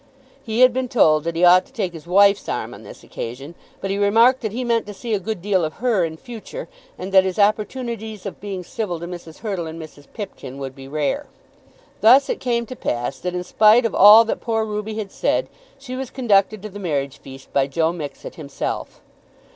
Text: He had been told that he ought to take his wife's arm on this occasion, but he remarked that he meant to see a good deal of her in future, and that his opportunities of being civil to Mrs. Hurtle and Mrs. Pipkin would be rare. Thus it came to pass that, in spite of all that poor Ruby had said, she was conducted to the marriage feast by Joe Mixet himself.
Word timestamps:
He 0.43 0.61
had 0.61 0.73
been 0.73 0.87
told 0.89 1.25
that 1.25 1.35
he 1.35 1.43
ought 1.45 1.63
to 1.67 1.71
take 1.71 1.93
his 1.93 2.07
wife's 2.07 2.49
arm 2.49 2.73
on 2.73 2.81
this 2.81 3.03
occasion, 3.03 3.53
but 3.81 3.91
he 3.91 3.99
remarked 3.99 4.41
that 4.41 4.51
he 4.51 4.63
meant 4.63 4.87
to 4.87 4.95
see 4.95 5.13
a 5.13 5.19
good 5.19 5.43
deal 5.43 5.63
of 5.63 5.73
her 5.73 6.03
in 6.03 6.17
future, 6.17 6.67
and 6.97 7.11
that 7.11 7.23
his 7.23 7.37
opportunities 7.37 8.25
of 8.25 8.39
being 8.41 8.63
civil 8.63 8.99
to 8.99 9.05
Mrs. 9.05 9.41
Hurtle 9.41 9.67
and 9.67 9.79
Mrs. 9.79 10.07
Pipkin 10.11 10.57
would 10.57 10.73
be 10.75 10.87
rare. 10.87 11.27
Thus 11.99 12.29
it 12.29 12.39
came 12.39 12.65
to 12.65 12.75
pass 12.75 13.19
that, 13.19 13.35
in 13.35 13.43
spite 13.43 13.85
of 13.85 13.93
all 13.93 14.25
that 14.25 14.41
poor 14.41 14.65
Ruby 14.65 14.95
had 14.95 15.11
said, 15.11 15.47
she 15.77 15.95
was 15.95 16.09
conducted 16.09 16.63
to 16.63 16.69
the 16.69 16.79
marriage 16.79 17.19
feast 17.19 17.53
by 17.53 17.67
Joe 17.67 17.93
Mixet 17.93 18.33
himself. 18.33 19.01